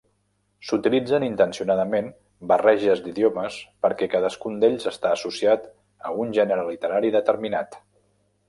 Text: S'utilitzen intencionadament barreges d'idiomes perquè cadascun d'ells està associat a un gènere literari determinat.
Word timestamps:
S'utilitzen 0.67 1.25
intencionadament 1.25 2.07
barreges 2.53 3.03
d'idiomes 3.09 3.59
perquè 3.87 4.09
cadascun 4.15 4.59
d'ells 4.65 4.89
està 4.95 5.15
associat 5.19 5.69
a 6.11 6.17
un 6.25 6.37
gènere 6.39 6.69
literari 6.73 7.17
determinat. 7.21 7.79